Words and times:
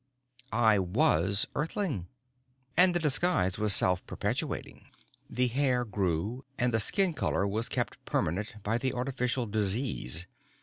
I 0.51 0.79
was 0.79 1.45
Earthling! 1.53 2.07
And 2.75 2.95
the 2.95 2.99
disguise 2.99 3.59
was 3.59 3.75
self 3.75 4.03
perpetuating: 4.07 4.87
the 5.29 5.45
hair 5.47 5.85
grew 5.85 6.43
and 6.57 6.73
the 6.73 6.79
skin 6.79 7.13
color 7.13 7.47
was 7.47 7.69
kept 7.69 8.03
permanent 8.03 8.55
by 8.63 8.79
the 8.79 8.93
artificial 8.93 9.45
"disease." 9.45 10.25